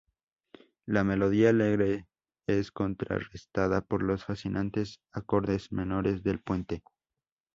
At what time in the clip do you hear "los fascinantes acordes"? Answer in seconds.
4.01-5.71